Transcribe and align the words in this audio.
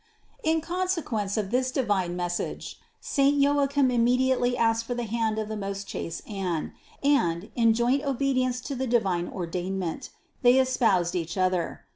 In 0.41 0.61
consequence 0.61 1.37
of 1.37 1.51
this 1.51 1.69
di 1.69 1.83
vine 1.83 2.15
message 2.15 2.79
saint 2.99 3.37
Joachim 3.39 3.91
immediately 3.91 4.57
asked 4.57 4.85
for 4.85 4.95
the 4.95 5.03
hand 5.03 5.37
of 5.37 5.47
the 5.47 5.55
most 5.55 5.87
chaste 5.87 6.27
Anne 6.27 6.73
and, 7.03 7.51
in 7.53 7.75
joint 7.75 8.03
obedience 8.03 8.61
to 8.61 8.73
the 8.73 8.87
divine 8.87 9.29
ordainment, 9.29 10.09
they 10.41 10.57
espoused 10.59 11.13
each 11.13 11.37
other. 11.37 11.81